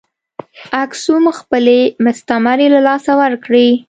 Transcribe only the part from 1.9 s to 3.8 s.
مستعمرې له لاسه ورکړې.